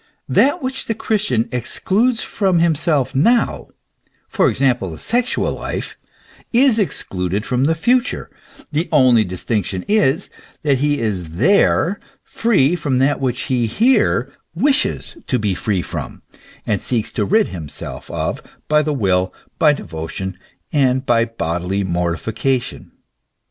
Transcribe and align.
That 0.29 0.63
which 0.63 0.85
the 0.87 0.95
Christian 0.95 1.47
excludes 1.51 2.23
from 2.23 2.57
himself 2.57 3.13
now 3.13 3.67
for 4.27 4.49
example, 4.49 4.89
the 4.89 4.97
sexual 4.97 5.53
life 5.53 5.95
is 6.51 6.79
excluded 6.79 7.45
from 7.45 7.65
the 7.65 7.75
future: 7.75 8.31
the 8.71 8.89
only 8.91 9.23
distinc 9.23 9.65
tion 9.65 9.85
is, 9.87 10.31
that 10.63 10.79
he 10.79 10.99
is 10.99 11.35
there 11.35 11.99
free 12.23 12.75
from 12.75 12.97
that 12.97 13.19
which 13.21 13.41
he 13.41 13.67
here 13.67 14.31
wishes 14.55 15.17
to 15.27 15.37
be 15.37 15.53
free 15.53 15.83
from, 15.83 16.23
and 16.65 16.81
seeks 16.81 17.11
to 17.11 17.23
rid 17.23 17.49
himself 17.49 18.09
of 18.09 18.41
by 18.67 18.81
the 18.81 18.93
will, 18.93 19.31
by 19.59 19.71
devo 19.71 20.09
tion, 20.09 20.35
and 20.73 21.05
by 21.05 21.25
bodily 21.25 21.83
mortification. 21.83 22.91